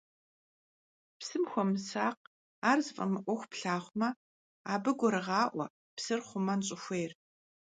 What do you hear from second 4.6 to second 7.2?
abı gurığa'ue psır xhumen ş'ıxuêyr.